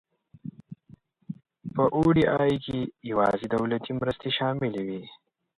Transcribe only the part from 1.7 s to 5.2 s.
په او ډي آی کې یوازې دولتي مرستې شاملې وي.